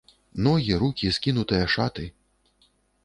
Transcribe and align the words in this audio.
Ногі, 0.47 0.77
рукі, 0.83 1.11
скінутыя 1.17 1.65
шаты. 1.77 2.11